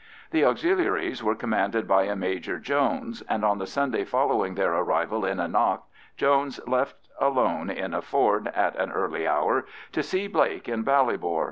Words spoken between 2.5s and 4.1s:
Jones, and on the Sunday